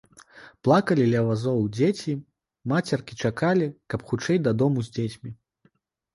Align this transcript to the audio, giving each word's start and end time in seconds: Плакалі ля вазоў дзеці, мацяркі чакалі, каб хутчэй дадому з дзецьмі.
Плакалі 0.67 1.03
ля 1.11 1.19
вазоў 1.27 1.59
дзеці, 1.75 2.15
мацяркі 2.73 3.19
чакалі, 3.25 3.67
каб 3.93 4.09
хутчэй 4.09 4.43
дадому 4.51 4.79
з 4.91 4.95
дзецьмі. 4.99 5.29